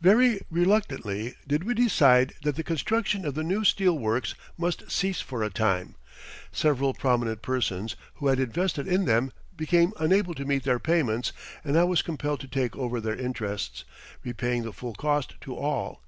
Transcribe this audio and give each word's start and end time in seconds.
Very 0.00 0.40
reluctantly 0.50 1.34
did 1.46 1.64
we 1.64 1.74
decide 1.74 2.32
that 2.42 2.56
the 2.56 2.62
construction 2.62 3.26
of 3.26 3.34
the 3.34 3.42
new 3.42 3.64
steel 3.64 3.98
works 3.98 4.34
must 4.56 4.90
cease 4.90 5.20
for 5.20 5.42
a 5.42 5.50
time. 5.50 5.94
Several 6.50 6.94
prominent 6.94 7.42
persons, 7.42 7.94
who 8.14 8.28
had 8.28 8.40
invested 8.40 8.88
in 8.88 9.04
them, 9.04 9.30
became 9.54 9.92
unable 10.00 10.32
to 10.36 10.46
meet 10.46 10.62
their 10.62 10.78
payments 10.80 11.34
and 11.64 11.78
I 11.78 11.84
was 11.84 12.00
compelled 12.00 12.40
to 12.40 12.48
take 12.48 12.74
over 12.76 12.98
their 12.98 13.14
interests, 13.14 13.84
repaying 14.24 14.62
the 14.62 14.72
full 14.72 14.94
cost 14.94 15.34
to 15.42 15.54
all. 15.54 16.00